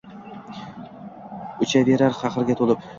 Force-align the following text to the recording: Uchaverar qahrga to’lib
Uchaverar 1.67 2.21
qahrga 2.25 2.61
to’lib 2.63 2.87